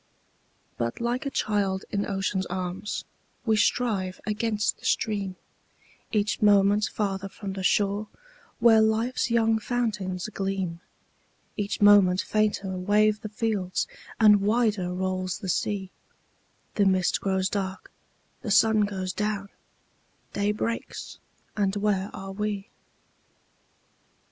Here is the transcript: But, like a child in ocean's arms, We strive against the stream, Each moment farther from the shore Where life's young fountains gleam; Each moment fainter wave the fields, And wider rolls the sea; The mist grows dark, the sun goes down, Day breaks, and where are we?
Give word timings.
But, 0.79 0.99
like 0.99 1.27
a 1.27 1.29
child 1.29 1.85
in 1.91 2.07
ocean's 2.07 2.47
arms, 2.47 3.05
We 3.45 3.55
strive 3.55 4.19
against 4.25 4.79
the 4.79 4.85
stream, 4.85 5.35
Each 6.11 6.41
moment 6.41 6.85
farther 6.85 7.29
from 7.29 7.53
the 7.53 7.61
shore 7.61 8.07
Where 8.59 8.81
life's 8.81 9.29
young 9.29 9.59
fountains 9.59 10.27
gleam; 10.33 10.79
Each 11.55 11.81
moment 11.81 12.19
fainter 12.21 12.75
wave 12.75 13.21
the 13.21 13.29
fields, 13.29 13.85
And 14.19 14.41
wider 14.41 14.91
rolls 14.91 15.37
the 15.37 15.49
sea; 15.49 15.91
The 16.73 16.85
mist 16.85 17.21
grows 17.21 17.47
dark, 17.47 17.91
the 18.41 18.49
sun 18.49 18.79
goes 18.85 19.13
down, 19.13 19.49
Day 20.33 20.51
breaks, 20.51 21.19
and 21.55 21.75
where 21.75 22.09
are 22.11 22.31
we? 22.31 22.69